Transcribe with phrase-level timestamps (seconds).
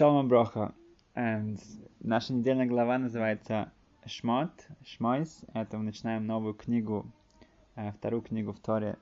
[0.00, 0.74] Шалма Броха.
[1.14, 3.70] Наша недельная глава называется
[4.06, 4.50] Шмот,
[4.82, 5.42] Шмойс.
[5.52, 7.04] Это мы начинаем новую книгу,
[7.74, 8.96] э, вторую книгу в Торе,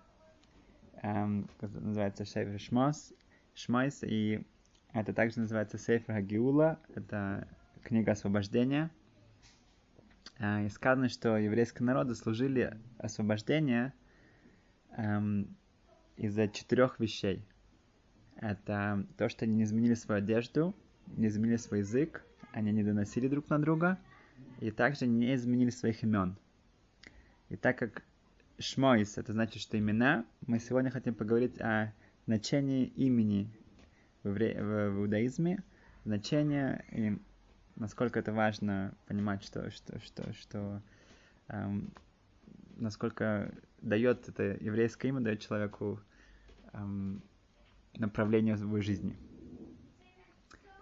[1.02, 3.12] эм, называется Шейфер Шмос,
[3.54, 4.02] Шмойс.
[4.02, 4.44] И
[4.92, 6.80] это также называется Сейфер Хагиула.
[6.96, 7.46] Это
[7.84, 8.90] книга освобождения.
[10.40, 13.92] Э, И сказано, что еврейские народы служили освобождение
[14.96, 15.56] эм,
[16.16, 17.46] из-за четырех вещей.
[18.34, 20.74] Это то, что они не изменили свою одежду,
[21.16, 23.98] не изменили свой язык, они не доносили друг на друга,
[24.60, 26.36] и также не изменили своих имен.
[27.48, 28.02] И так как
[28.58, 31.92] Шмойс, это значит, что имена, мы сегодня хотим поговорить о
[32.26, 33.50] значении имени
[34.22, 34.62] в, евре...
[34.62, 35.62] в, иудаизме,
[36.04, 37.18] значение и
[37.76, 40.82] насколько это важно понимать, что, что, что, что
[41.48, 41.92] эм,
[42.76, 46.00] насколько дает это еврейское имя, дает человеку
[46.72, 47.22] эм,
[47.94, 49.16] направление в его жизни.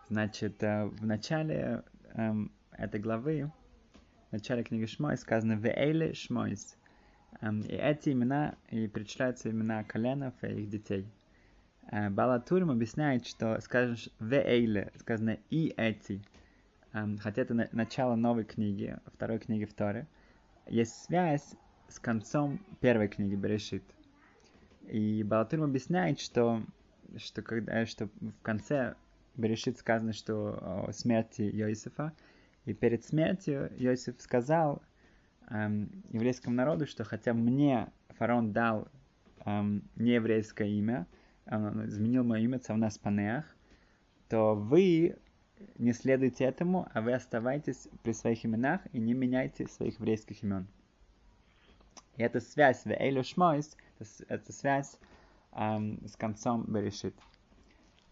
[0.08, 1.82] Значит, э, в начале
[2.14, 3.50] эм, этой главы,
[4.30, 6.76] в начале книги Шмой сказано «Веэйле Шмойс».
[7.40, 11.06] Эм, и эти имена, и перечисляются имена коленов и их детей.
[11.90, 16.22] Э, Балатурим объясняет, что скажешь «Веэйле», сказано «и эти».
[16.92, 20.06] Эм, хотя это на- начало новой книги, второй книги в Торе.
[20.68, 21.56] Есть связь
[21.88, 23.82] с концом первой книги Берешит.
[24.86, 26.62] И Балатурим объясняет, что,
[27.16, 28.94] что, когда, что в конце
[29.36, 32.12] Берешит сказано, что о смерти Йосифа,
[32.64, 34.82] и перед смертью Йосиф сказал
[35.50, 38.88] эм, еврейскому народу, что хотя мне фараон дал
[39.44, 41.06] эм, нееврейское имя,
[41.46, 43.44] он изменил мое имя Цавнас Панеах,
[44.28, 45.16] то вы
[45.78, 50.66] не следуйте этому, а вы оставайтесь при своих именах и не меняйте своих еврейских имен.
[52.16, 53.76] И эта связь в Эйлю Шмойс,
[54.28, 54.98] это связь
[55.52, 57.14] эм, с концом Берешит.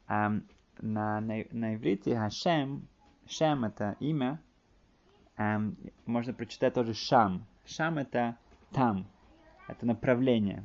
[0.08, 0.47] Эм,
[0.80, 2.86] на, на, иврите Хашем,
[3.27, 4.41] Шем это имя,
[5.36, 7.47] эм, можно прочитать тоже Шам.
[7.64, 8.36] Шам это
[8.72, 9.07] там,
[9.68, 10.64] это направление.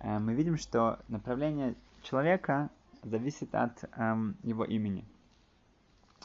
[0.00, 2.70] Э, мы видим, что направление человека
[3.02, 5.04] зависит от эм, его имени.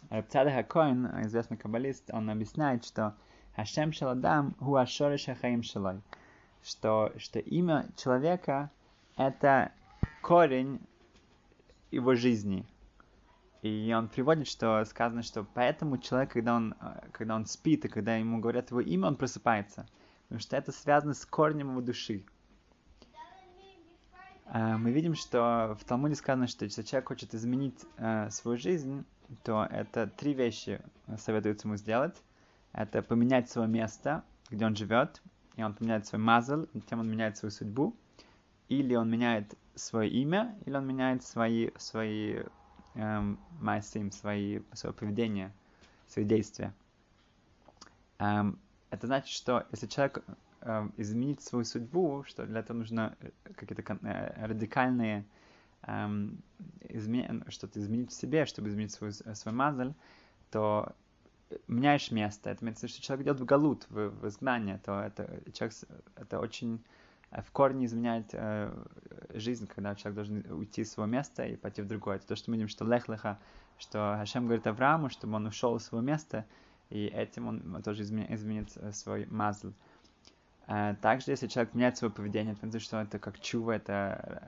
[0.10, 3.16] Рабцада Хакоин, известный каббалист, он объясняет, что
[3.56, 6.02] Хашем Шаладам Хуашори Шахаим Шалой,
[6.64, 8.72] что, что имя человека
[9.18, 9.72] это
[10.22, 10.80] корень
[11.92, 12.66] его жизни.
[13.62, 16.76] И он приводит, что сказано, что поэтому человек, когда он,
[17.12, 19.86] когда он спит, и когда ему говорят его имя, он просыпается.
[20.24, 22.24] Потому что это связано с корнем его души.
[24.54, 29.06] Мы видим, что в Талмуде сказано, что если человек хочет изменить э, свою жизнь,
[29.44, 30.82] то это три вещи
[31.18, 32.22] советуется ему сделать.
[32.74, 35.22] Это поменять свое место, где он живет,
[35.56, 37.96] и он поменяет свой мазл, тем он меняет свою судьбу.
[38.68, 42.40] Или он меняет свое имя, или он меняет свои, свои
[42.96, 45.52] эм, майсим, свои, свое поведение,
[46.08, 46.74] свои действия.
[48.20, 48.60] Эм,
[48.90, 50.24] это значит, что если человек
[50.62, 53.16] э, изменить свою судьбу, что для этого нужно
[53.56, 55.26] какие-то э, радикальные
[55.84, 56.42] эм,
[56.90, 57.44] изме...
[57.48, 59.94] что-то изменить в себе, чтобы изменить свой, свой мазаль,
[60.52, 60.94] то
[61.68, 62.50] меняешь место.
[62.50, 65.76] Это имеется в что человек идет в галут, в, в изгнание, то это, человек,
[66.16, 66.84] это очень
[67.32, 68.74] в корне изменяет э,
[69.34, 72.18] жизнь, когда человек должен уйти из своего места и пойти в другое.
[72.18, 73.40] Это то, что мы видим, что лех-леха,
[73.78, 76.46] что Хашем говорит Аврааму, чтобы он ушел из своего места,
[76.90, 79.72] и этим он тоже изменит, изменит свой мазл.
[80.68, 84.44] Э, также, если человек меняет свое поведение, это значит, что это как чува, это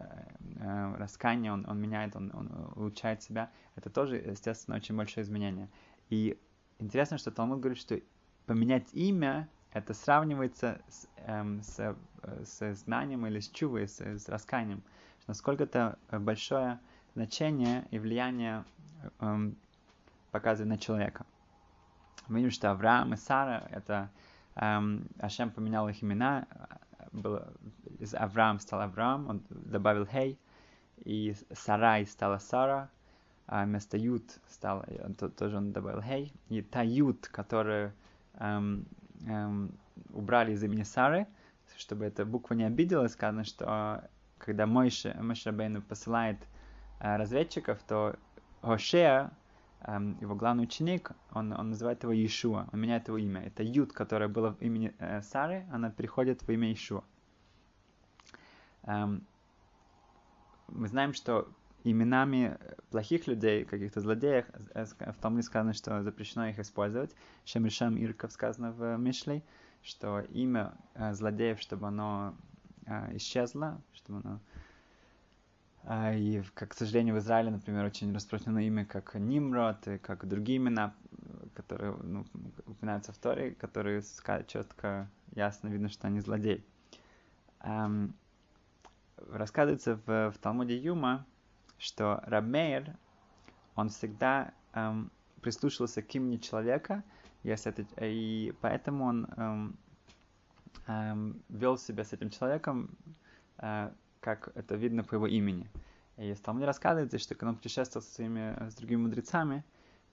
[0.60, 3.50] э, раскаяние, он, он меняет, он, он улучшает себя.
[3.76, 5.70] Это тоже, естественно, очень большое изменение.
[6.10, 6.38] И
[6.80, 8.00] интересно, что Талмуд говорит, что
[8.46, 11.96] поменять имя это сравнивается с, эм, с,
[12.46, 14.84] с знанием или с чувой, с, с раскаянием.
[15.28, 16.80] Насколько это большое
[17.16, 18.66] значение и влияние
[19.20, 19.56] эм,
[20.32, 21.26] показывает на человека.
[22.28, 24.10] Мы видим, что Авраам и Сара, это
[24.56, 26.48] эм, Ашем поменял их имена,
[27.12, 27.52] было,
[28.00, 30.38] из Авраам стал Авраам, он добавил Хей,
[31.04, 32.90] и Сарай стала Сара,
[33.48, 37.94] а вместо Ют стал, он, тоже он добавил Хей, и та Ют, которая
[38.36, 38.86] эм,
[39.28, 39.78] эм,
[40.12, 41.28] убрали из имени Сары,
[41.78, 46.38] чтобы эта буква не обидела, сказано, что когда Мойше, Мойше Рабейну посылает
[47.00, 48.16] э, разведчиков, то
[48.62, 49.32] Гошея,
[49.82, 53.42] э, его главный ученик, он, он называет его Иешуа, он меняет его имя.
[53.42, 57.04] Это Юд, которое было в имени э, Сары, она переходит в имя Иешуа.
[58.84, 59.26] Эм,
[60.68, 61.48] мы знаем, что
[61.84, 62.58] именами
[62.90, 67.16] плохих людей, каких-то злодеев, в том ли сказано, что запрещено их использовать.
[67.46, 69.44] Шемишам Ирков сказано в Мишлей,
[69.82, 72.36] что имя э, злодеев, чтобы оно
[72.86, 74.40] э, исчезло, чтобы оно
[75.86, 80.58] и, как, к сожалению, в Израиле, например, очень распространено имя как Нимрод, и как другие
[80.58, 80.94] имена,
[81.56, 82.26] которые ну,
[82.66, 84.02] упоминаются в Торе, которые
[84.48, 86.64] четко, ясно видно, что они злодеи.
[87.60, 88.16] Эм,
[89.30, 91.26] рассказывается в, в Талмуде Юма,
[91.84, 92.96] что Рабмейр,
[93.76, 97.04] он всегда эм, прислушивался к имени человека,
[97.44, 99.78] если это, и поэтому он эм,
[100.88, 102.90] эм, вел себя с этим человеком
[103.58, 103.92] э,
[104.22, 105.70] как это видно по его имени.
[106.18, 109.66] И в Талмуде рассказывается, что когда он путешествовал со своими, с другими мудрецами,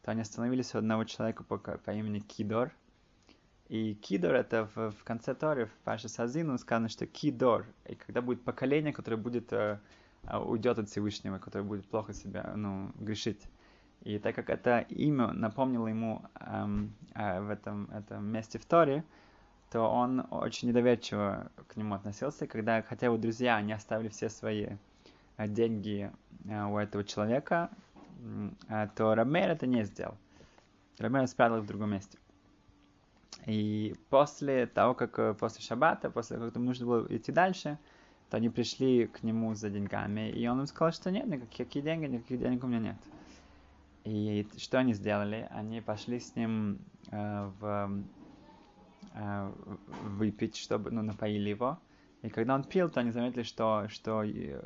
[0.02, 2.72] то они остановились у одного человека по, по имени Кидор.
[3.68, 7.66] И Кидор это в, в конце Торы, в Паше Сазину сказано, что Кидор.
[7.86, 9.78] И когда будет поколение, которое будет э, э,
[10.28, 13.42] уйдет от Всевышнего, которое будет плохо себя, ну, грешить.
[14.02, 19.04] И так как это имя напомнило ему эм, э, в этом, этом месте в Торе,
[19.70, 24.68] то он очень недоверчиво к нему относился, когда, хотя его друзья, они оставили все свои
[25.36, 26.10] э, деньги
[26.44, 27.70] э, у этого человека,
[28.68, 30.16] э, то Рамер это не сделал.
[30.98, 32.18] Рамер спрятал их в другом месте.
[33.46, 37.78] И после того, как после шаббата, после того, как им нужно было идти дальше,
[38.30, 42.10] то они пришли к нему за деньгами, и он им сказал, что нет, никаких денег,
[42.10, 42.96] никаких денег у меня нет.
[44.04, 45.48] И что они сделали?
[45.50, 46.78] Они пошли с ним
[47.10, 48.02] э, в
[49.14, 49.52] э,
[50.04, 51.78] выпить, чтобы, ну, напоили его.
[52.22, 54.62] И когда он пил, то они заметили, что, что э,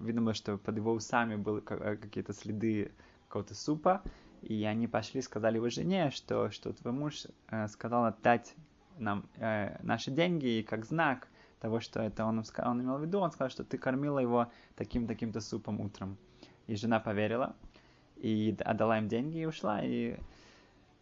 [0.00, 2.90] видно было, что под его усами были э, какие-то следы
[3.28, 4.02] какого-то супа.
[4.42, 8.54] И они пошли, сказали его жене, что, что твой муж э, сказал отдать
[8.98, 11.28] нам э, наши деньги, и как знак
[11.66, 14.46] того, что это он, он имел в виду, он сказал, что ты кормила его
[14.76, 16.16] таким-таким-то супом утром.
[16.68, 17.56] И жена поверила,
[18.16, 20.16] и отдала им деньги и ушла, и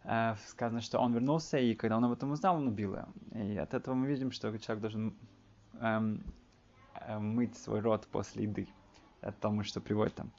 [0.05, 3.05] э, сказано, что он вернулся, и когда он об этом узнал, он убил ее.
[3.43, 5.13] И от этого мы видим, что человек должен
[5.79, 6.23] эм,
[6.95, 8.67] э, мыть свой рот после еды,
[9.21, 10.31] от того, что приводит там.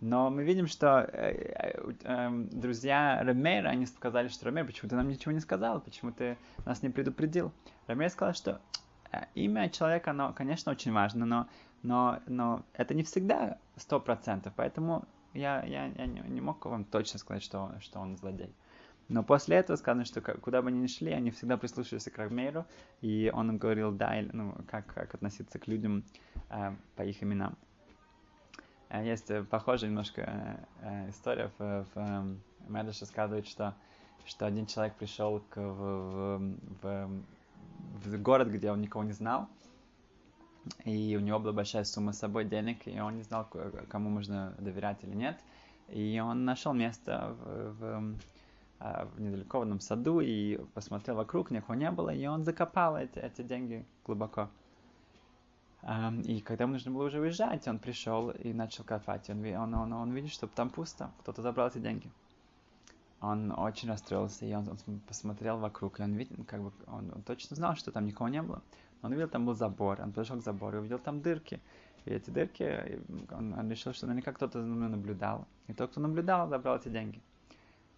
[0.00, 4.96] Но мы видим, что э, э, э, друзья Ремера, они сказали, что Ремер, почему ты
[4.96, 7.52] нам ничего не сказал, почему ты нас не предупредил.
[7.86, 8.60] Ремер сказал, что
[9.34, 11.48] имя человека, оно, конечно, очень важно, но,
[11.82, 16.84] но, но это не всегда сто процентов, поэтому я, я, я не, не мог вам
[16.84, 18.54] точно сказать, что, что он злодей.
[19.08, 22.64] Но после этого сказано, что куда бы они ни шли, они всегда прислушивались к Рагмейру,
[23.02, 26.04] и он им говорил, да, ну, как, как относиться к людям
[26.50, 27.56] э, по их именам.
[28.88, 32.36] Э, есть э, похожая немножко э, э, история в, в э,
[32.68, 33.74] Медыш рассказывает, что,
[34.24, 37.10] что один человек пришел к, в, в, в,
[38.04, 39.48] в город, где он никого не знал,
[40.84, 43.48] и у него была большая сумма с собой денег, и он не знал,
[43.88, 45.38] кому можно доверять или нет.
[45.88, 48.18] И он нашел место в, в,
[48.80, 52.96] а, в недалеко в одном саду и посмотрел вокруг, никого не было, и он закопал
[52.96, 54.48] эти, эти деньги глубоко.
[56.24, 59.28] И когда ему нужно было уже уезжать, он пришел и начал копать.
[59.28, 62.10] Он, он, он, он видит, что там пусто, кто-то забрал эти деньги.
[63.24, 67.22] Он очень расстроился, и он, он посмотрел вокруг, и он видел, как бы, он, он
[67.22, 68.62] точно знал, что там никого не было.
[69.02, 71.60] Он увидел, там был забор, он подошел к забору и увидел там дырки.
[72.04, 73.00] И эти дырки,
[73.30, 75.46] он, он решил, что наверняка кто-то за мной наблюдал.
[75.68, 77.20] И тот, кто наблюдал, забрал эти деньги.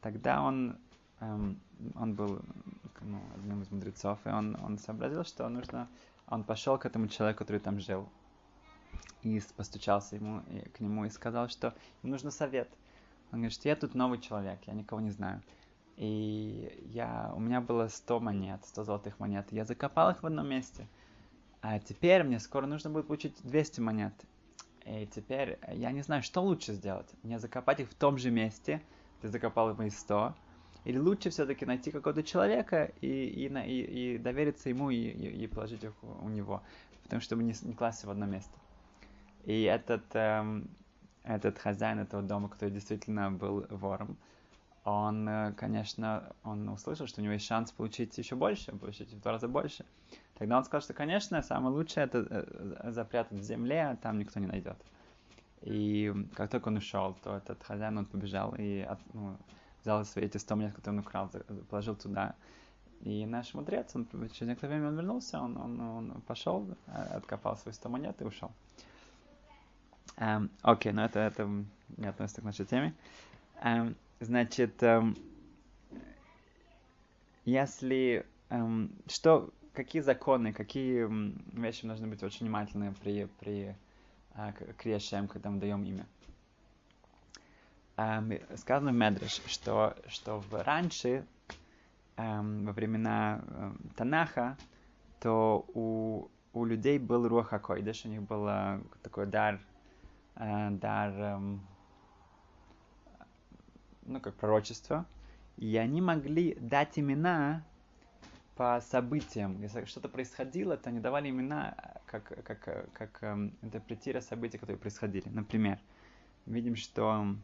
[0.01, 0.77] Тогда он,
[1.21, 1.59] эм,
[1.97, 2.41] он был
[3.01, 5.89] ну, одним из мудрецов, и он, он сообразил, что нужно...
[6.29, 8.09] Он пошел к этому человеку, который там жил,
[9.23, 12.69] и постучался ему, и, к нему и сказал, что ему нужен совет.
[13.33, 15.43] Он говорит, что я тут новый человек, я никого не знаю.
[15.97, 19.47] И я, у меня было 100 монет, 100 золотых монет.
[19.51, 20.87] Я закопал их в одном месте.
[21.63, 24.15] А теперь мне скоро нужно будет получить 200 монет.
[24.85, 27.09] И теперь я не знаю, что лучше сделать.
[27.23, 28.81] Мне закопать их в том же месте,
[29.21, 30.35] ты закопал мои 100,
[30.85, 35.47] или лучше все-таки найти какого-то человека и, и, и, и довериться ему и, и, и
[35.49, 36.63] положить их у него,
[37.03, 38.57] потому чтобы не, не класть в одно место.
[39.45, 40.69] И этот, эм,
[41.27, 44.17] этот хозяин этого дома, который действительно был вором,
[44.85, 49.21] он, э, конечно, он услышал, что у него есть шанс получить еще больше, получить в
[49.21, 49.85] два раза больше.
[50.39, 54.39] Тогда он сказал, что, конечно, самое лучшее это э, запрятать в земле, а там никто
[54.39, 54.77] не найдет.
[55.63, 59.37] И как только он ушел, то этот хозяин, он побежал и от, ну,
[59.83, 61.31] взял свои эти 100 монет, которые он украл,
[61.69, 62.37] положил туда.
[63.01, 67.57] И наш мудрец, он, через некоторое время он вернулся, он, он, он пошел, э, откопал
[67.57, 68.53] свои 100 монет и ушел.
[70.17, 71.49] Эм, окей, но это, это
[71.97, 72.95] не относится к нашей теме.
[73.63, 75.15] Эм, Значит, эм,
[77.45, 81.07] если эм, что, какие законы, какие
[81.55, 83.77] вещи должны быть очень внимательны при, при
[84.35, 84.53] э,
[85.29, 86.07] когда мы даем имя.
[87.99, 91.27] Эм, сказано в Медреш, что, что в, раньше,
[92.17, 94.57] эм, во времена эм, Танаха,
[95.21, 99.61] то у, у людей был Руаха Койдеш, у них был э, такой дар
[100.37, 101.59] дар, э,
[104.03, 105.07] ну, как пророчество,
[105.57, 107.65] и они могли дать имена
[108.57, 109.61] по событиям.
[109.61, 111.75] Если что-то происходило, то они давали имена,
[112.07, 115.29] как, как, как э, интерпретируя события, которые происходили.
[115.29, 115.79] Например,
[116.47, 117.37] видим, что,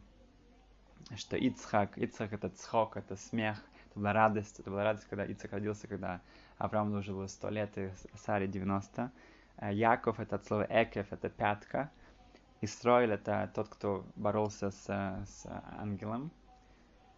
[1.15, 5.53] что Ицхак, Ицхак это цхок, это смех, это была радость, это была радость, когда Ицхак
[5.53, 6.21] родился, когда
[6.57, 9.11] Авраам уже было 100 лет и Саре 90.
[9.57, 11.91] Э, Яков это от слова Экев, это пятка.
[12.63, 15.45] Исроиль это тот, кто боролся с, с
[15.77, 16.31] ангелом.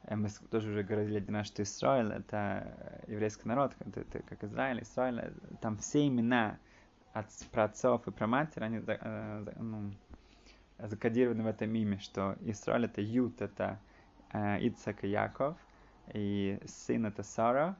[0.03, 4.43] Э, мы тоже уже говорили один раз, что Израиль это еврейский народ, это, это как
[4.43, 6.57] Израиль, Израиль, там все имена
[7.13, 9.91] от праотцов и праматери, они э, ну,
[10.79, 13.79] закодированы в этом имя, что Израиль это Ют, это
[14.33, 15.57] э, Ицак и Яков,
[16.13, 17.75] и сын это Сара,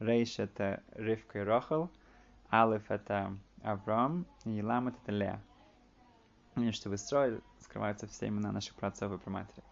[0.00, 1.90] Рейш это Ривка и Рохал,
[2.52, 5.40] Алиф это Авраам, и Ламет это Леа.
[6.72, 9.62] Что в Израиле скрываются все имена наших праотцов и праматери.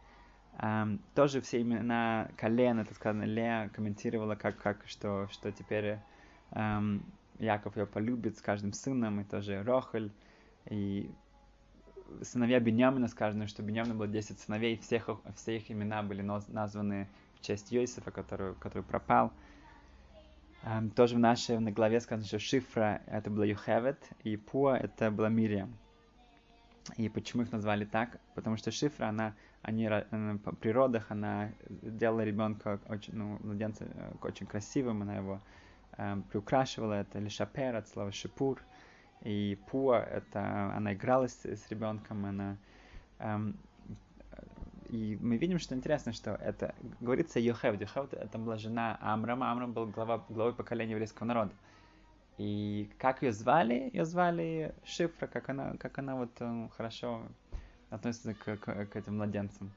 [0.59, 5.99] Um, тоже все имена колен, это сказано, Леа комментировала, как, как что, что теперь
[6.53, 7.03] um,
[7.41, 10.13] Яков ее полюбит с каждым сыном, и тоже Рохель,
[10.67, 11.11] и
[12.23, 17.41] сыновья Беньямина сказано, что Беньямина было 10 сыновей, всех, все их имена были названы в
[17.41, 19.33] честь Йосифа, который, который пропал.
[20.63, 25.11] Um, тоже в нашей на главе сказано, что Шифра это была Юхевет, и Пуа это
[25.11, 25.77] была Мириам.
[26.97, 28.21] И почему их назвали так?
[28.35, 29.89] Потому что Шифра, она они
[30.45, 35.41] по природах, она делала ребенка очень, ну, младенца э, очень красивым, она его
[35.97, 38.61] э, приукрашивала, это лишапер от слова шипур,
[39.23, 42.59] и пуа, это она играла с, с ребенком, она
[43.21, 43.57] эм,
[44.91, 47.81] и мы видим, что интересно, что это говорится Йохев.
[47.81, 49.51] Йохев это была жена Амрама.
[49.51, 51.53] Амрам был глава, главой поколения еврейского народа.
[52.39, 53.91] И как ее звали?
[53.93, 57.23] Ее звали Шифра, как она, как она вот э, хорошо
[57.91, 59.71] относится к, к, к этим младенцам.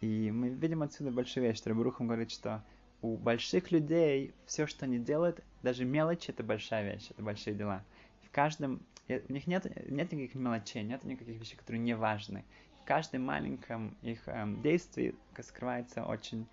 [0.00, 2.62] И мы видим отсюда большую вещь, что Рабрухам говорит, что
[3.02, 7.84] у больших людей все, что они делают, даже мелочи, это большая вещь, это большие дела.
[8.22, 12.44] В каждом, э, у них нет, нет никаких мелочей, нет никаких вещей, которые не важны.
[12.82, 16.46] В каждом маленьком их эм, действии скрывается очень,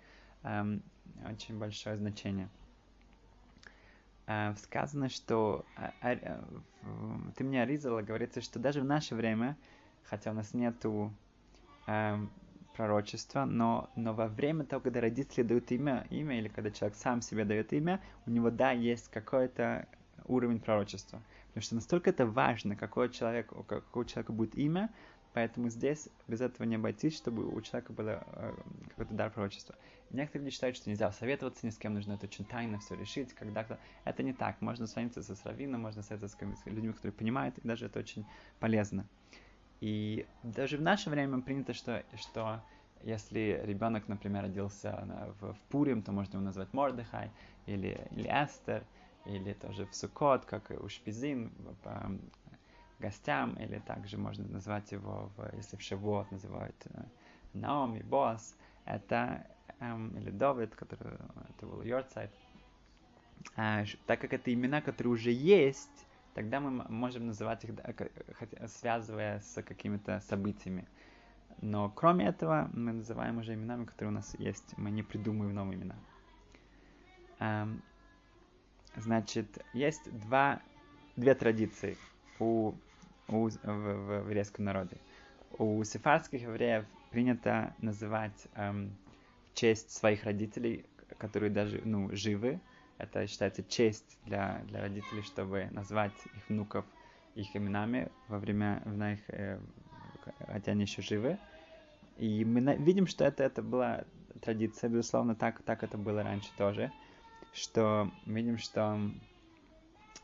[0.44, 0.82] эм,
[1.28, 2.48] очень большое значение.
[4.28, 5.64] Э, сказано, что
[6.02, 6.40] э, э,
[7.34, 9.56] ты мне Аризала говорится, что даже в наше время
[10.08, 11.12] хотя у нас нету
[11.86, 12.16] э,
[12.76, 17.20] пророчества, но, но во время того, когда родители дают имя, имя, или когда человек сам
[17.22, 19.86] себе дает имя, у него, да, есть какой-то
[20.24, 21.20] уровень пророчества.
[21.48, 24.90] Потому что настолько это важно, какой человек, у какого человека будет имя,
[25.32, 28.54] поэтому здесь без этого не обойтись, чтобы у человека было э,
[28.90, 29.74] какой-то дар пророчества.
[30.10, 33.34] Некоторые люди считают, что нельзя советоваться ни с кем, нужно это очень тайно все решить,
[33.34, 33.78] когда-то.
[34.04, 34.60] Это не так.
[34.60, 38.24] Можно советоваться с раввином, можно советоваться с людьми, которые понимают, и даже это очень
[38.58, 39.06] полезно.
[39.80, 42.62] И даже в наше время принято, что, что
[43.02, 45.06] если ребенок, например, родился
[45.40, 47.30] в, в Пурим, то можно его назвать Мордыхай
[47.66, 48.84] или, или Эстер,
[49.24, 52.10] или тоже в Сукот, как у Шпизин, по
[52.98, 57.02] гостям, или также можно назвать его, в, если в Шивот называют э,
[57.54, 59.46] Наоми, Босс, это,
[59.80, 61.14] эм, или Довид, который,
[61.50, 62.30] это был Йорцайт.
[63.56, 67.70] А, так как это имена, которые уже есть, тогда мы можем называть их,
[68.66, 70.86] связывая с какими-то событиями.
[71.60, 74.76] Но кроме этого, мы называем уже именами, которые у нас есть.
[74.76, 75.96] Мы не придумываем новые имена.
[77.40, 77.82] Эм,
[78.96, 80.60] значит, есть два,
[81.16, 81.96] две традиции
[82.38, 82.74] у,
[83.28, 84.96] у, в, в, в еврейском народе.
[85.58, 88.96] У сефардских евреев принято называть эм,
[89.44, 90.84] в честь своих родителей,
[91.18, 92.60] которые даже ну, живы,
[92.98, 96.84] это считается честь для, для родителей, чтобы назвать их внуков
[97.34, 99.60] их именами во время, в их, э,
[100.46, 101.38] хотя они еще живы.
[102.16, 104.04] И мы на, видим, что это, это была
[104.40, 106.90] традиция, безусловно, так, так это было раньше тоже,
[107.52, 108.98] что видим, что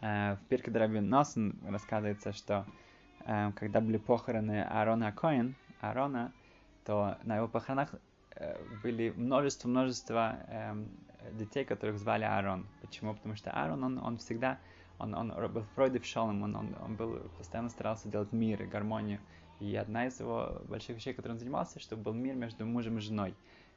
[0.01, 2.67] э, в Пирке Драбин Носен рассказывается, что
[3.25, 6.33] когда были похороны Аарона Коин, Аарона,
[6.85, 7.95] то на его похоронах
[8.37, 10.85] э, были множество-множество э,
[11.33, 12.67] детей, которых звали Аарон.
[12.81, 13.15] Почему?
[13.15, 14.59] Потому что Аарон, он, он всегда,
[14.99, 18.67] он, он был в в шалом, он, он, он был, постоянно старался делать мир и
[18.67, 19.21] гармонию.
[19.61, 23.01] И одна из его больших вещей, которой он занимался, чтобы был мир между мужем и
[23.01, 23.35] женой.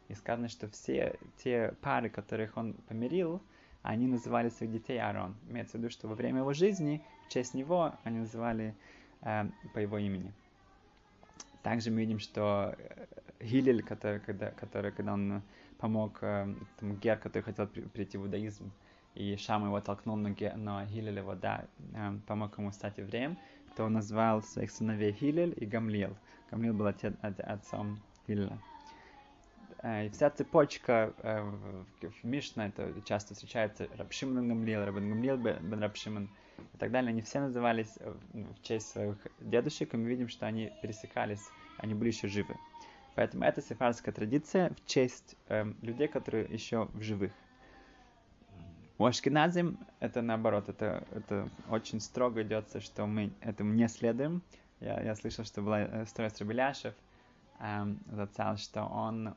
[0.09, 3.41] И сказано, что все те пары, которых он помирил,
[3.83, 5.35] они называли своих детей Аарон.
[5.49, 8.75] Имеется в виду, что во время его жизни, в честь него, они называли
[9.21, 10.31] по его имени.
[11.63, 13.05] Также мы видим, что э,
[13.43, 15.41] Хилель, который, когда, который, когда он
[15.79, 18.71] помог э, тому Гер, который хотел при, прийти в иудаизм,
[19.15, 23.38] и Шам его толкнул на, на Гилеля, да, э, помог ему стать евреем,
[23.75, 26.15] то он назвал своих сыновей Хилель и Гамлиел.
[26.51, 28.57] Гамлиел был отец, отцом Хилеля.
[29.83, 35.83] Э, и вся цепочка э, в Мишна, это часто встречается Рабшиман Гамлиел, Рабан Гамлиел бен
[35.83, 36.29] Рабшиман
[36.73, 37.09] и так далее.
[37.09, 41.47] Они все назывались э, в честь своих дедушек, и мы видим, что они пересекались,
[41.77, 42.55] они были еще живы.
[43.15, 47.31] Поэтому это сефарская традиция в честь э, людей, которые еще в живых.
[48.99, 54.41] У Ашкеназим это наоборот, это, это очень строго идется, что мы этому не следуем.
[54.79, 56.93] Я, я слышал, что была история с Рабеляшев,
[57.59, 59.33] эм, зацал, что он э,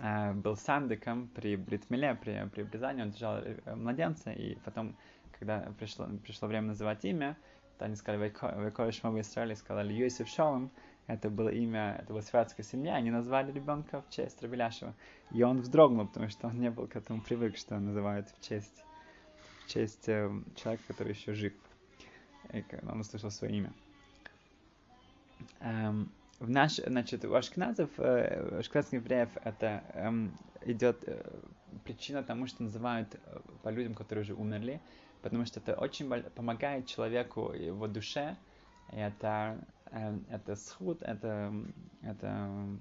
[0.00, 4.96] был сандыком при бритмеле, при, при обрезании, он держал э, младенца, и потом,
[5.38, 7.36] когда пришло, пришло время называть имя,
[7.78, 10.70] то они сказали, Вайковиш Мавы Израиля, сказали Йосиф Шолом,
[11.08, 14.94] это было имя, это была святская семья, они назвали ребенка в честь Рабеляшева.
[15.30, 18.84] И он вздрогнул, потому что он не был к этому привык, что называют в честь,
[19.64, 21.52] в честь э, человека, который еще жив.
[22.52, 23.72] И он услышал свое имя.
[25.60, 26.10] Эм,
[26.42, 31.22] в наш, значит, у ашкназов, э, ашкназских евреев это эм, идет э,
[31.84, 34.80] причина тому, что называют э, по людям, которые уже умерли,
[35.22, 38.36] потому что это очень помогает человеку, его душе,
[38.90, 39.58] это
[39.92, 41.52] Эм, это схуд, это,
[42.00, 42.78] это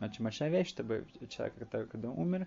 [0.00, 2.46] очень большая вещь, чтобы человек, который когда умер,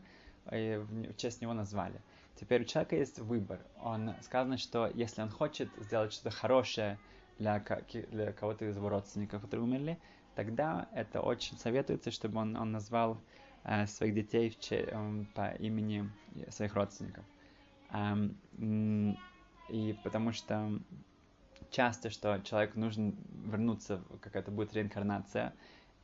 [0.52, 2.02] и в честь него назвали.
[2.40, 3.60] Теперь у человека есть выбор.
[3.82, 6.98] Он сказано, что если он хочет сделать что-то хорошее
[7.38, 7.60] для,
[8.12, 10.00] для кого-то из его родственников, которые умерли,
[10.38, 13.18] тогда это очень советуется, чтобы он, он назвал
[13.64, 16.08] э, своих детей в э, по имени
[16.50, 17.26] своих родственников.
[17.92, 19.18] Эм,
[19.68, 20.80] и потому что
[21.72, 23.16] часто, что человеку нужно
[23.46, 25.54] вернуться, какая-то будет реинкарнация,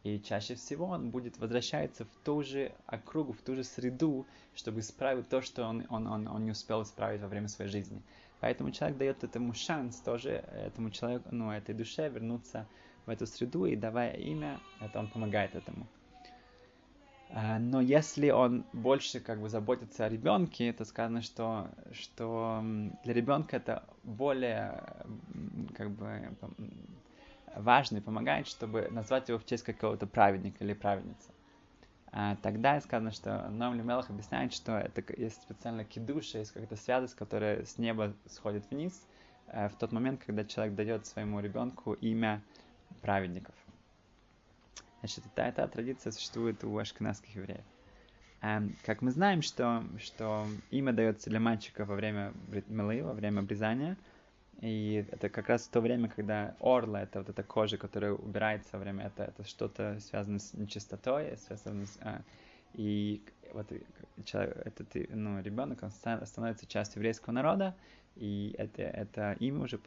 [0.03, 4.25] и чаще всего он будет возвращаться в ту же округу, в ту же среду,
[4.55, 8.01] чтобы исправить то, что он, он, он, он не успел исправить во время своей жизни.
[8.39, 12.67] Поэтому человек дает этому шанс тоже, этому человеку, ну, этой душе вернуться
[13.05, 15.87] в эту среду, и давая имя, это он помогает этому.
[17.29, 22.63] А, но если он больше как бы заботится о ребенке, то сказано, что, что
[23.03, 24.83] для ребенка это более
[25.75, 26.35] как бы
[27.55, 31.31] важно и помогает, чтобы назвать его в честь какого-то праведника или праведницы.
[32.11, 37.15] А тогда сказано, что Ном Лемелах объясняет, что это есть специально кидуша, есть какая-то святость,
[37.15, 39.07] которая с неба сходит вниз
[39.47, 42.43] э, в тот момент, когда человек дает своему ребенку имя
[43.01, 43.55] праведников.
[44.99, 47.65] Значит, эта, эта традиция существует у ашкенадских евреев.
[48.41, 52.33] Um, как мы знаем, что, что имя дается для мальчика во время
[52.67, 53.97] мелы, во время обрезания,
[54.59, 58.79] и это как раз то время, когда орла, это вот эта кожа, которая убирается во
[58.79, 61.97] время, это, это что-то связано с нечистотой, связано с...
[62.01, 62.21] А,
[62.73, 63.71] и вот
[64.25, 67.75] человек, этот ну, ребенок, он становится частью еврейского народа,
[68.15, 69.79] и это, это имя уже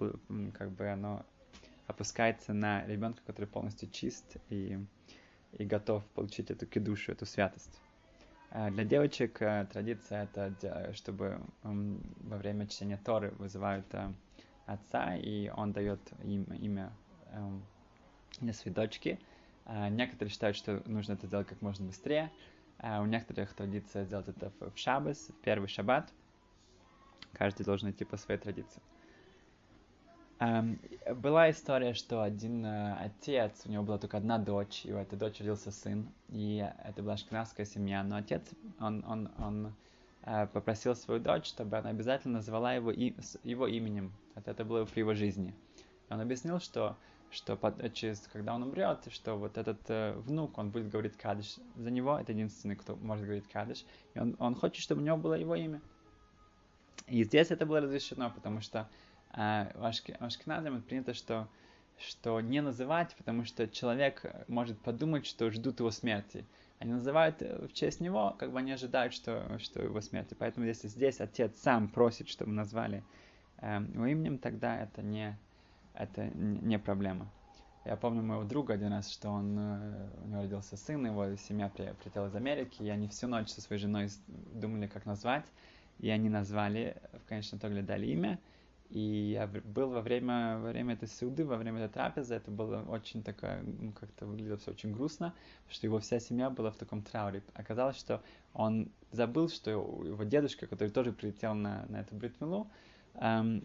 [0.53, 1.25] как бы оно
[1.87, 4.79] опускается на ребенка, который полностью чист и
[5.53, 7.81] и готов получить эту кедушу, эту святость.
[8.51, 14.12] А для девочек э, традиция это, чтобы во время чтения Торы вызывают э,
[14.66, 16.92] отца, и он дает им имя
[17.33, 17.64] эм,
[18.40, 19.18] для своей дочки.
[19.64, 22.31] А некоторые считают, что нужно это сделать как можно быстрее.
[22.79, 26.12] А у некоторых традиция сделать это в шаббас, в первый шаббат.
[27.33, 28.81] Каждый должен идти по своей традиции.
[30.38, 30.79] Um,
[31.14, 35.18] была история, что один uh, отец, у него была только одна дочь, и у этой
[35.18, 38.42] дочери родился сын, и это была шкнавская семья, но отец,
[38.79, 39.72] он, он, он
[40.25, 45.01] uh, попросил свою дочь, чтобы она обязательно назвала его, и, его именем, это, было при
[45.01, 45.55] его жизни.
[46.11, 46.99] Он объяснил, что,
[47.31, 51.57] что под, через, когда он умрет, что вот этот uh, внук, он будет говорить кадыш
[51.77, 55.16] за него, это единственный, кто может говорить кадыш, и он, он хочет, чтобы у него
[55.16, 55.81] было его имя.
[57.07, 58.87] И здесь это было разрешено, потому что
[59.37, 59.70] а
[60.18, 61.46] Ашкеназам принято, что,
[61.99, 66.44] что не называть, потому что человек может подумать, что ждут его смерти.
[66.79, 70.35] Они называют в честь него, как бы они ожидают, что, что его смерти.
[70.38, 73.05] Поэтому если здесь отец сам просит, чтобы назвали
[73.59, 75.38] э, его именем, тогда это не,
[75.94, 77.31] это не проблема.
[77.87, 81.68] Я помню моего друга один раз, что он, э, у него родился сын, его семья
[81.68, 85.46] прилетела из Америки, и они всю ночь со своей женой думали, как назвать,
[85.99, 88.38] и они назвали, в конечном итоге дали имя,
[88.90, 89.01] и
[89.33, 93.22] я был во время, во время этой суды, во время этой трапезы, это было очень
[93.22, 95.35] такое, ну, как-то выглядело все очень грустно,
[95.68, 97.42] что его вся семья была в таком трауре.
[97.55, 98.22] Оказалось, что
[98.53, 102.68] он забыл, что его дедушка, который тоже прилетел на, на эту бритмилу,
[103.14, 103.64] эм,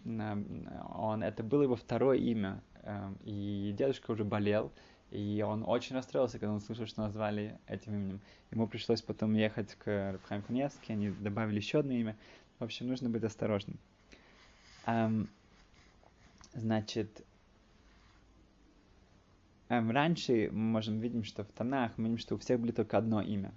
[0.96, 4.72] он, это было его второе имя, эм, и дедушка уже болел,
[5.10, 8.20] и он очень расстроился, когда он слышал, что назвали этим именем.
[8.50, 12.16] Ему пришлось потом ехать к Рабхайм Каневски, они добавили еще одно имя.
[12.58, 13.78] В общем, нужно быть осторожным.
[14.86, 15.28] Um,
[16.54, 17.24] значит,
[19.68, 22.98] эм, раньше мы можем видеть, что в Танах мы видим, что у всех было только
[22.98, 23.52] одно имя.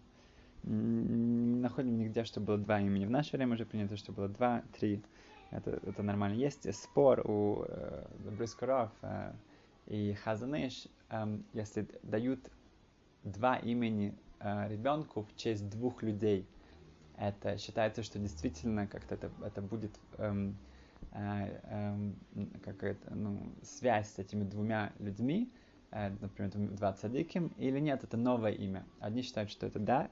[0.64, 3.06] Не находим нигде, что было два имени.
[3.06, 5.02] В наше время уже принято, что было два, три.
[5.52, 6.36] Это, это нормально.
[6.36, 8.06] Есть спор у э,
[8.38, 9.34] Брискоров э,
[9.86, 12.40] и Хазаныш, э, если дают
[13.24, 16.48] два имени э, ребенку в честь двух людей.
[17.18, 20.58] Это считается, что действительно как-то это, это будет эм,
[21.16, 22.16] э, эм,
[22.64, 25.52] какая-то ну, связь с этими двумя людьми,
[25.92, 28.86] э, например, два цадиким, или нет, это новое имя.
[29.00, 30.10] Одни считают, что это да,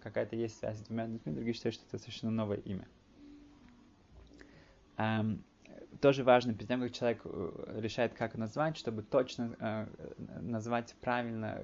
[0.00, 2.88] какая-то есть связь с двумя людьми, другие считают, что это совершенно новое имя.
[6.02, 9.86] Тоже важно, перед тем, как человек э, решает, как назвать, чтобы точно э,
[10.40, 11.62] назвать правильно,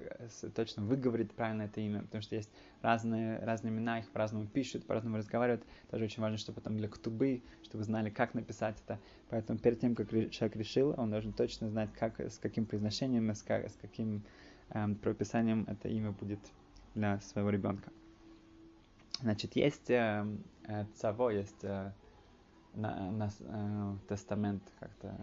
[0.54, 2.48] точно выговорить правильно это имя, потому что есть
[2.80, 5.64] разные, разные имена, их по-разному пишут, по-разному разговаривают.
[5.90, 9.00] Тоже очень важно, чтобы потом для ктубы, чтобы знали, как написать это.
[9.28, 13.42] Поэтому перед тем, как человек решил, он должен точно знать, как, с каким произношением, с,
[13.42, 14.22] как, с каким
[14.70, 16.38] э, прописанием это имя будет
[16.94, 17.90] для своего ребенка.
[19.20, 20.24] Значит, есть э,
[20.68, 21.90] э, цаво, есть э,
[22.74, 25.14] на, на э, тестамент как-то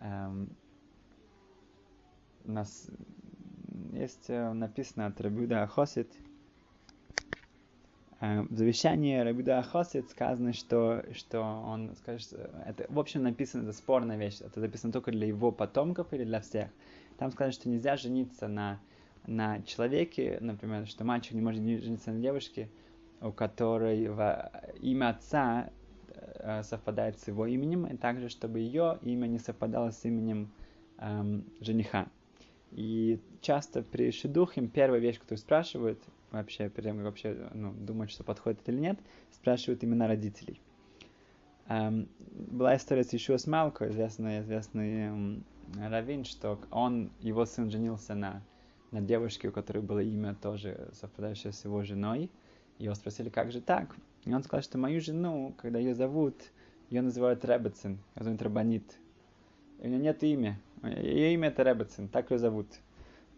[0.00, 0.46] э,
[2.44, 2.88] нас
[3.92, 6.12] есть написано от Рабиуда Ахосит.
[8.20, 12.32] Э, в завещании Рабиуда Ахосит сказано, что, что он скажет,
[12.64, 16.40] это в общем написано, это спорная вещь, это записано только для его потомков или для
[16.40, 16.70] всех.
[17.18, 18.80] Там сказано, что нельзя жениться на,
[19.26, 22.68] на человеке, например, что мальчик не может жениться на девушке,
[23.20, 24.04] у которой
[24.80, 25.70] имя отца
[26.48, 30.52] Э, совпадает с его именем, и также, чтобы ее имя не совпадало с именем
[30.98, 32.06] эм, жениха.
[32.70, 35.98] И часто при шедухе первая вещь, которую спрашивают,
[36.30, 38.96] вообще, перед тем, как вообще ну, думать, что подходит или нет,
[39.32, 40.60] спрашивают имена родителей.
[41.66, 45.44] Эм, была история с Ишуа Смалко, известный, известный эм,
[45.76, 48.40] раввин, что он, его сын женился на,
[48.92, 52.30] на девушке, у которой было имя тоже совпадающее с его женой.
[52.78, 53.96] Его спросили, как же так?
[54.26, 56.34] И он сказал, что мою жену, когда ее зовут,
[56.90, 58.82] ее называют Ребецин, ее зовут Рабанит.
[59.80, 60.58] И у нее нет имя.
[60.82, 62.66] Ее имя это Ребецин, так ее зовут.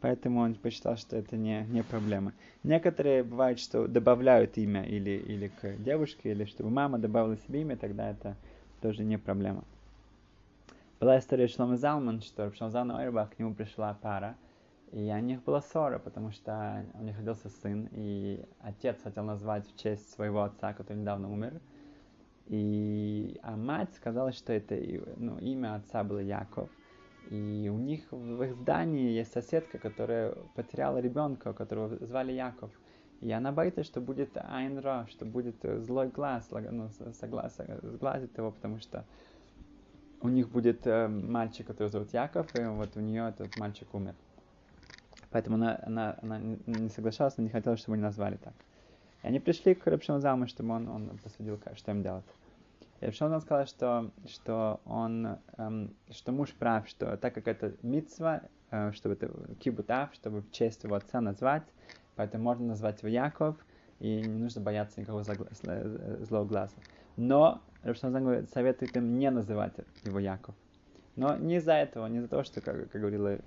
[0.01, 2.33] Поэтому он посчитал, что это не, не проблема.
[2.63, 7.77] Некоторые бывают, что добавляют имя или, или к девушке, или чтобы мама добавила себе имя,
[7.77, 8.37] тогда это
[8.81, 9.65] тоже не проблема.
[11.01, 14.37] Была история Шлома Залман, что Шлома Залман Ойрбах, к нему пришла пара,
[14.93, 19.67] и у них была ссора, потому что у них родился сын, и отец хотел назвать
[19.69, 21.61] в честь своего отца, который недавно умер.
[22.47, 24.75] И, а мать сказала, что это
[25.17, 26.71] ну, имя отца было Яков.
[27.31, 32.71] И у них в их здании есть соседка, которая потеряла ребенка, которого звали Яков.
[33.21, 38.79] И она боится, что будет Айнра, что будет злой глаз, ну, соглас, сглазит его, потому
[38.79, 39.05] что
[40.23, 44.15] у них будет э, мальчик, который зовут Яков, и вот у нее этот мальчик умер.
[45.31, 48.55] Поэтому она, она, она не соглашалась, она не хотела, чтобы они назвали так.
[49.23, 52.25] И они пришли к Рабшамазаму, чтобы он, он посвятил, что им делать.
[53.01, 58.43] И Рабшамазам сказал, что, что он, эм, что муж прав, что так как это митцва,
[58.71, 61.65] э, чтобы это кибутав, чтобы в честь его отца назвать,
[62.17, 63.57] поэтому можно назвать его Яков,
[64.01, 66.75] и не нужно бояться никакого злого глаза.
[67.17, 70.55] Но Рабшамазам советует им не называть его Яков.
[71.19, 73.41] Но не из-за этого, не из-за того, что, как, как говорила э,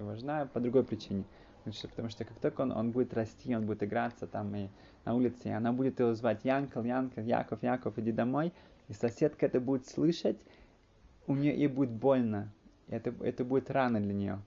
[0.00, 1.22] его жена, по другой причине.
[1.62, 4.68] Значит, потому что как только он, он будет расти, он будет играться там и
[5.04, 8.52] на улице, и она будет его звать Янкл, Янкл, Яков, Яков, иди домой,
[8.88, 10.36] и соседка это будет слышать,
[11.28, 12.52] у нее ей будет больно,
[12.88, 14.40] это, это будет рано для нее.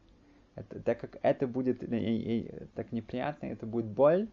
[0.56, 4.28] Это, так как это будет ей, ей так неприятно, это будет боль,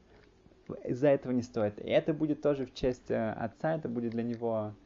[0.84, 1.78] из-за этого не стоит.
[1.78, 4.85] И это будет тоже в честь э, отца, это будет для него Э,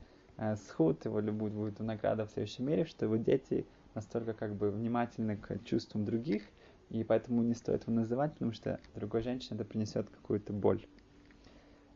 [0.57, 5.37] сход, его любовь будет награда в следующем мире, что его дети настолько как бы внимательны
[5.37, 6.43] к чувствам других,
[6.89, 10.85] и поэтому не стоит его называть, потому что другой женщине это принесет какую-то боль.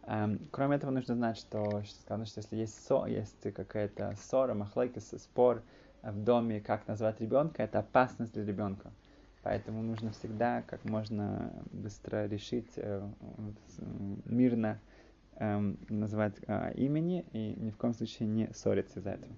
[0.07, 5.01] Um, кроме этого, нужно знать, что, сказано, что если есть ссор, есть какая-то ссора, махлайка,
[5.01, 5.63] спор
[6.03, 8.93] в доме, как назвать ребенка, это опасность для ребенка.
[9.43, 13.07] Поэтому нужно всегда как можно быстро решить э,
[14.27, 14.79] мирно
[15.39, 19.33] эм, называть э, имени и ни в коем случае не ссориться из-за этого.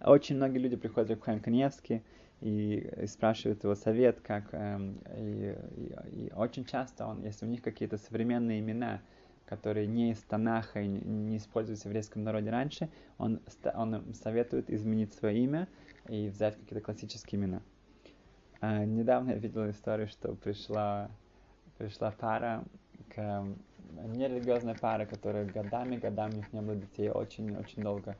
[0.00, 2.02] Очень многие люди приходят к Хайм Каневски
[2.40, 7.48] и, и спрашивают его совет, как эм, и, и, и очень часто он, если у
[7.48, 9.00] них какие-то современные имена,
[9.46, 13.40] которые не из Танаха и не, используются в еврейском народе раньше, он,
[13.74, 15.68] он советует изменить свое имя
[16.08, 17.62] и взять какие-то классические имена.
[18.60, 21.10] Э, недавно я видел историю, что пришла,
[21.78, 22.64] пришла пара
[23.14, 23.46] к
[24.06, 28.16] нерелигиозная пара, которая годами, годами у них не было детей, очень-очень долго.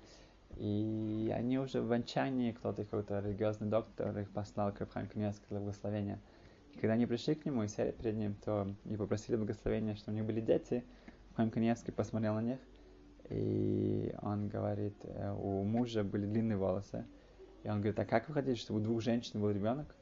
[0.56, 5.60] И они уже в отчаянии, кто-то, какой-то религиозный доктор их послал к Рабхам Каменецкому для
[5.60, 6.18] благословения.
[6.74, 10.10] И когда они пришли к нему и сели перед ним, то и попросили благословения, что
[10.10, 10.84] у них были дети,
[11.30, 12.58] Рабхам Каменецкий посмотрел на них,
[13.28, 17.04] и он говорит, э, у мужа были длинные волосы,
[17.62, 19.94] и он говорит, а как вы хотите, чтобы у двух женщин был ребенок?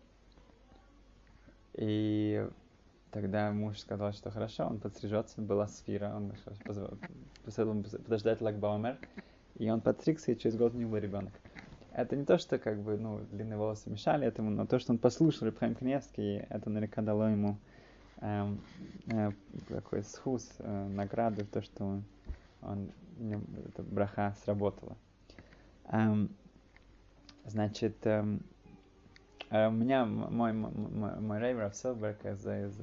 [1.74, 2.46] И
[3.14, 6.32] тогда муж сказал, что хорошо, он подстрижется, была сфера, он
[7.44, 8.98] посоветовал подождать Лагбаумер,
[9.56, 11.32] и он подстригся, и через год у него был ребенок.
[11.92, 14.98] Это не то, что как бы, ну, длинные волосы мешали этому, но то, что он
[14.98, 17.56] послушал Рабхайм Кневский, это наверняка дало ему
[18.20, 18.60] эм,
[19.06, 19.30] э,
[19.68, 22.04] такой схус, э, награду, то, что он,
[22.62, 22.90] он
[23.68, 24.96] эта браха сработала.
[25.84, 26.30] Эм,
[27.44, 28.42] значит, эм,
[29.54, 32.80] у меня мой, мой, мой рейвер Силберг из, из,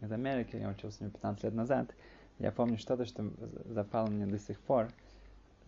[0.00, 1.92] из Америки, я учился с ним 15 лет назад,
[2.38, 3.28] я помню что-то, что
[3.66, 4.88] запало мне до сих пор,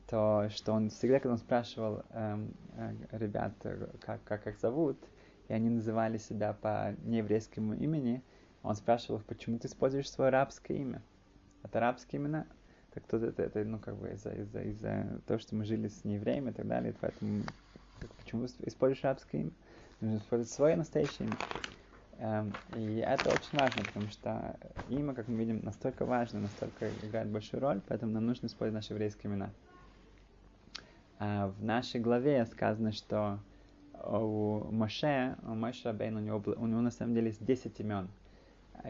[0.09, 3.53] то что он всегда, когда он спрашивал эм, э, ребят,
[4.01, 4.97] как, как их зовут,
[5.49, 8.23] и они называли себя по нееврейскому имени,
[8.63, 11.03] он спрашивал почему ты используешь свое арабское имя?
[11.65, 12.47] Это арабские имена?
[12.93, 15.65] Так тут это, это ну, как бы из-за из -за, из -за того, что мы
[15.65, 17.43] жили с неевреями и так далее, поэтому
[17.99, 19.51] как, почему используешь арабское имя?
[20.01, 21.37] Нужно использовать свое настоящее имя.
[22.19, 24.57] Эм, и это очень важно, потому что
[24.89, 28.93] имя, как мы видим, настолько важно, настолько играет большую роль, поэтому нам нужно использовать наши
[28.93, 29.51] еврейские имена.
[31.19, 33.39] А в нашей главе сказано, что
[34.05, 38.09] у Моше, у Моше Рабейн, у него, у него на самом деле есть 10 имен.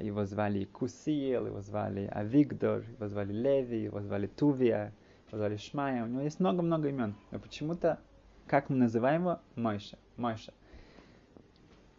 [0.00, 4.92] Его звали Кусиел, его звали Авигдор, его звали Леви, его звали Тувия,
[5.28, 6.04] его звали Шмая.
[6.04, 7.14] У него есть много-много имен.
[7.30, 8.00] Но почему-то,
[8.46, 9.40] как мы называем его?
[9.54, 9.98] Мойша.
[10.16, 10.52] Мойша.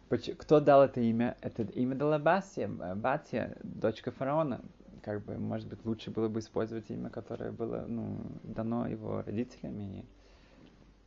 [0.08, 1.36] Кто дал это имя?
[1.40, 4.60] Это имя дала Басия, Батия, дочка фараона.
[5.02, 10.04] Как бы, может быть, лучше было бы использовать имя, которое было ну, дано его родителями.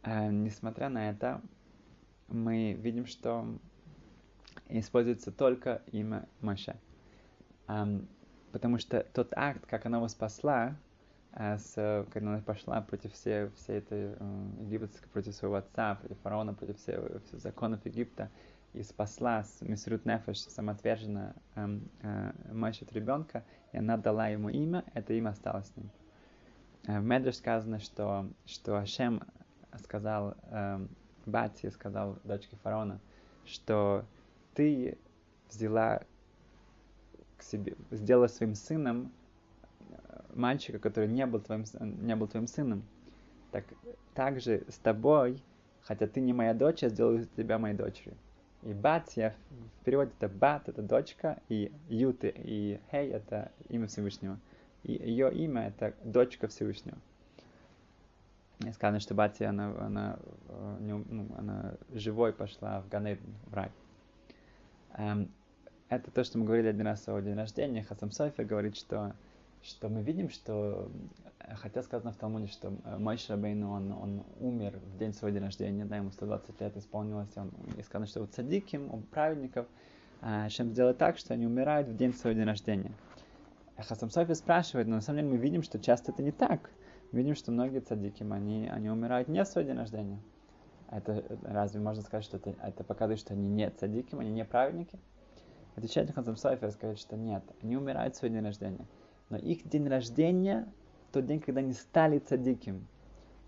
[0.04, 1.42] Э, несмотря на это,
[2.28, 3.46] мы видим, что
[4.68, 6.76] используется только имя Моше.
[7.68, 8.06] Эм,
[8.52, 10.76] потому что тот акт, как она его спасла,
[11.34, 16.18] э, с, когда она пошла против всей, всей этой э, египетской, против своего отца, против
[16.20, 18.30] фараона, против всех, всех законов Египта,
[18.74, 24.50] и спасла с Мисрут Нефеш, самоотверженно э, э, мощь от ребенка, и она дала ему
[24.50, 25.90] имя, это имя осталось с ним.
[26.88, 29.24] Э, в Медреш сказано, что, что Ашем
[29.84, 30.86] сказал э,
[31.26, 33.00] Бати, сказал дочке фараона,
[33.46, 34.06] что
[34.54, 34.98] ты
[35.50, 36.02] взяла
[37.38, 39.12] к себе, сделала своим сыном
[39.90, 42.84] э, мальчика, который не был твоим, не был твоим сыном.
[43.52, 43.66] Так
[44.14, 45.44] также с тобой,
[45.82, 48.16] хотя ты не моя дочь, я сделаю тебя моей дочерью.
[48.64, 49.36] И Батья
[49.82, 54.38] в переводе это Бат, это дочка, и Юты, и Хей это имя Всевышнего.
[54.84, 56.98] И ее имя это дочка Всевышнего.
[58.60, 60.20] И сказано, что Батя, она, она,
[60.50, 63.72] э, ну, она живой пошла в Ганейден, в рай.
[64.98, 65.32] Эм,
[65.88, 67.84] это то, что мы говорили один раз о день рождения.
[67.84, 69.16] Хасам София говорит, что,
[69.64, 70.92] что мы видим, что,
[71.56, 75.46] хотя сказано в Талмуде, что э, мой Шабейну, он, он умер в день своего дня
[75.46, 79.68] рождения, да, ему 120 лет исполнилось, он, и сказано, что у цадиким, у праведников,
[80.22, 82.92] э, чем сделать так, что они умирают в день своего дня рождения.
[83.78, 86.70] Хасам София спрашивает, но на самом деле мы видим, что часто это не так
[87.12, 90.20] видим, что многие цадиким, они, они умирают не в свой день рождения.
[90.92, 95.00] Это разве можно сказать, что это, это показывает, что они не цадиким, они не праведники?
[95.76, 98.86] Отвечает Хазам Сайфер, сказать, что нет, они умирают в свой день рождения.
[99.30, 100.68] Но их день рождения
[101.12, 102.88] тот день, когда они стали цадиким.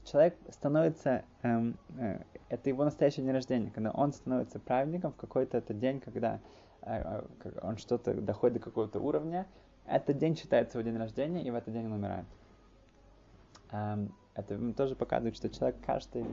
[0.04, 2.20] Человек становится, эм, э,
[2.50, 6.40] это его настоящий день рождения, когда он становится праведником в какой-то это день, когда
[6.82, 9.48] э, э, он что-то доходит до какого-то уровня,
[9.86, 12.26] этот день считается его день рождения, и в этот день он умирает.
[13.72, 16.26] Эм, это тоже показывает, что человек каждый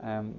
[0.00, 0.34] эм,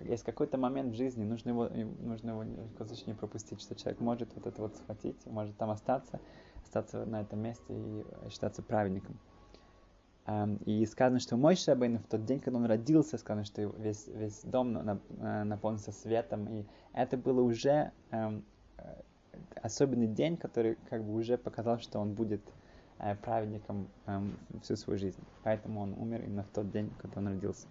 [0.00, 4.46] есть какой-то момент в жизни, нужно его, нужно его не пропустить, что человек может вот
[4.46, 6.18] это вот схватить, может там остаться,
[6.62, 9.18] остаться на этом месте и считаться праведником.
[10.64, 14.42] И сказано, что мой Шабейн в тот день, когда он родился, сказано, что весь, весь
[14.42, 14.72] дом
[15.18, 18.44] наполнился светом, и это было уже um,
[19.62, 22.42] особенный день, который как бы уже показал, что он будет
[22.98, 24.20] э, праведником э,
[24.62, 25.22] всю свою жизнь.
[25.42, 27.66] Поэтому он умер именно в тот день, когда он родился.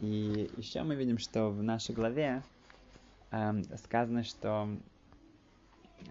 [0.00, 2.42] И еще мы видим, что в нашей главе
[3.30, 4.68] э, сказано, что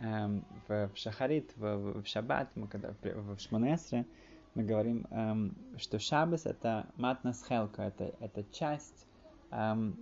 [0.01, 4.05] э, в, в Шахарит, в, в Шаббат, мы когда в, в Шмонесре,
[4.55, 9.05] мы говорим, эм, что Шаббас это матнас хелка, это, это часть
[9.51, 9.95] эм,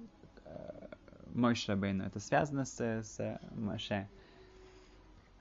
[1.34, 4.08] Мой Шабейну, это связано с, с Моше.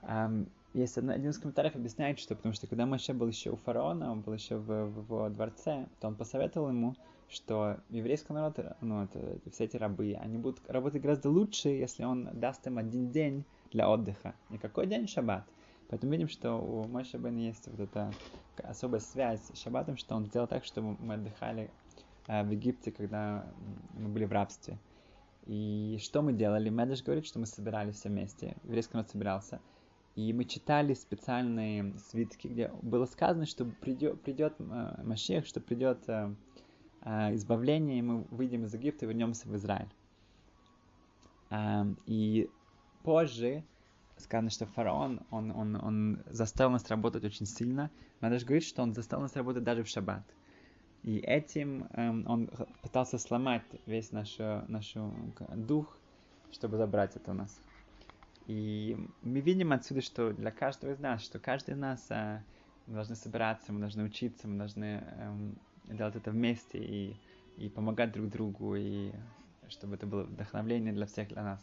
[0.03, 4.11] Эм, есть один из комментариев объясняет, что потому что когда Моше был еще у фараона,
[4.11, 6.95] он был еще в, в его дворце, то он посоветовал ему,
[7.29, 9.19] что еврейский народ, ну, это,
[9.51, 13.89] все эти рабы, они будут работать гораздо лучше, если он даст им один день для
[13.89, 14.35] отдыха.
[14.49, 15.07] И какой день?
[15.07, 15.45] Шаббат.
[15.89, 18.11] Поэтому видим, что у Моше Бен есть вот эта
[18.63, 21.71] особая связь с шаббатом, что он сделал так, чтобы мы отдыхали
[22.27, 23.45] э, в Египте, когда
[23.93, 24.77] мы были в рабстве.
[25.45, 26.69] И что мы делали?
[26.69, 29.61] Медаш говорит, что мы собирались все вместе, еврейский народ собирался,
[30.15, 35.99] и мы читали специальные свитки, где было сказано, что придет, придет э, Машех, что придет
[36.09, 36.33] э,
[37.03, 39.87] э, избавление, и мы выйдем из Египта и вернемся в Израиль.
[41.49, 42.49] Э, и
[43.07, 43.63] позже
[44.17, 47.89] сказано, что фараон, он, он, он заставил нас работать очень сильно.
[48.19, 50.25] Надо даже говорить, что он заставил нас работать даже в шаббат.
[51.03, 52.49] И этим эм, он
[52.81, 54.93] пытался сломать весь наш, наш
[55.55, 55.97] дух,
[56.51, 57.57] чтобы забрать это у нас.
[58.45, 62.43] И мы видим отсюда, что для каждого из нас, что каждый из нас э,
[62.87, 67.15] мы должны собираться, мы должны учиться, мы должны эм, делать это вместе и,
[67.55, 69.13] и помогать друг другу, и
[69.69, 71.61] чтобы это было вдохновление для всех, для нас.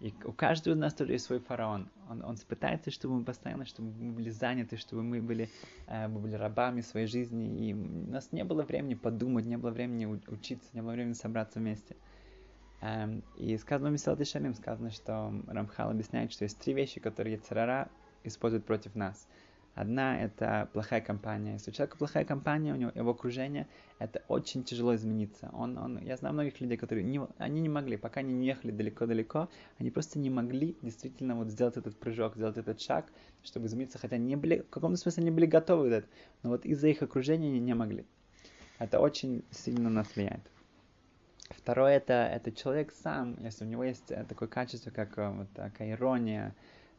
[0.00, 1.88] И у каждого из нас тоже есть свой фараон.
[2.10, 5.48] Он, он пытается, чтобы мы постоянно, чтобы мы были заняты, чтобы мы были,
[5.86, 7.68] э, мы были рабами своей жизни.
[7.68, 11.58] И у нас не было времени подумать, не было времени учиться, не было времени собраться
[11.58, 11.96] вместе.
[12.80, 17.88] Эм, и сказано Месилат Шалим, сказано, что Рамхал объясняет, что есть три вещи, которые Царара
[18.24, 19.26] использует против нас–
[19.74, 21.54] Одна– это плохая компания.
[21.54, 23.66] Если у человека плохая компания, у него его окружение,
[23.98, 25.50] это очень тяжело измениться.
[25.52, 28.70] Он, он, я знаю многих людей, которые не, они не могли, пока они не ехали
[28.70, 33.06] далеко-далеко, они просто не могли действительно вот сделать этот прыжок, сделать этот шаг,
[33.42, 36.12] чтобы измениться, хотя не были, в каком-то смысле не были готовы к этому,
[36.44, 38.04] но вот из-за их окружения они не могли.
[38.78, 40.42] Это очень сильно нас влияет.
[41.50, 45.48] Второе это, это человек сам, если у него есть э, такое качество, как э, вот
[45.54, 46.54] такая ирония,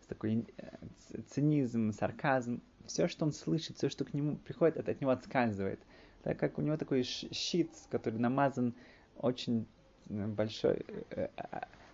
[0.08, 5.02] такой э, цинизм, сарказм, все, что он слышит, все, что к нему приходит, это от
[5.02, 5.80] него отскальзывает.
[6.24, 8.74] Так как у него такой щит, который намазан
[9.18, 9.66] очень
[10.10, 11.28] э, большой, э,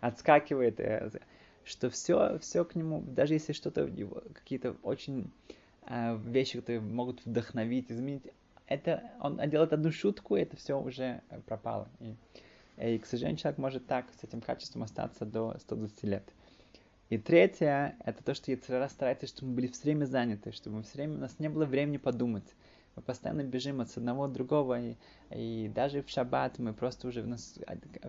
[0.02, 0.80] отскакивает,
[1.64, 3.88] что все, все к нему, даже если что-то,
[4.34, 5.32] какие-то очень
[6.26, 8.24] вещи, которые могут вдохновить, изменить,
[8.68, 11.90] это он делает одну шутку, и это все уже пропало.
[12.00, 12.16] И,
[12.78, 16.24] и, к сожалению, человек может так с этим качеством остаться до 120 лет.
[17.12, 20.84] И третье, это то, что Яцерара старается, чтобы мы были все время заняты, чтобы мы
[20.84, 22.56] все время, у нас не было времени подумать.
[22.96, 24.96] Мы постоянно бежим от одного от другого, и,
[25.30, 27.60] и даже в шаббат мы просто уже, у нас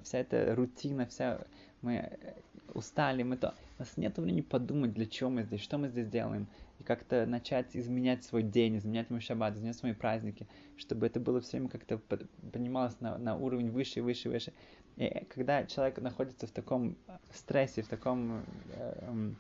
[0.05, 1.41] вся эта рутина, вся,
[1.81, 2.17] мы
[2.75, 6.07] устали, мы то, у нас нет времени подумать, для чего мы здесь, что мы здесь
[6.07, 6.47] делаем,
[6.79, 11.41] и как-то начать изменять свой день, изменять мой шаббат, изменять свои праздники, чтобы это было
[11.41, 11.99] все время как-то
[12.53, 14.53] понималось на, на уровень выше, выше, выше.
[14.97, 16.97] И когда человек находится в таком
[17.33, 18.43] стрессе, в таком
[18.75, 19.31] э,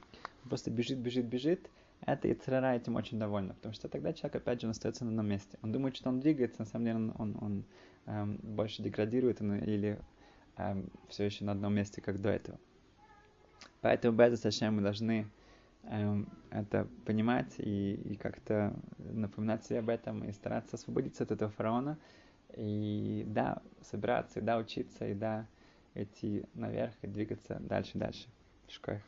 [0.48, 1.70] просто бежит, бежит, бежит,
[2.04, 5.58] это и церара этим очень довольна, потому что тогда человек опять же остается на месте.
[5.62, 7.64] Он думает, что он двигается, на самом деле он, он, он
[8.06, 9.98] эм, больше деградирует или
[10.56, 12.58] эм, все еще на одном месте, как до этого.
[13.82, 15.28] Поэтому без мы должны
[15.84, 21.50] эм, это понимать и, и как-то напоминать себе об этом и стараться освободиться от этого
[21.52, 21.98] фараона,
[22.56, 25.46] и да, собираться, и да, учиться, и да,
[25.94, 28.28] идти наверх и двигаться дальше, дальше.
[28.68, 29.02] Шкоях.